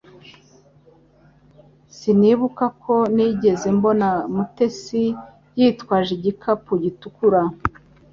[1.95, 5.03] Sinibuka ko nigeze mbona Mutesi
[5.59, 7.41] yitwaje igikapu gitukura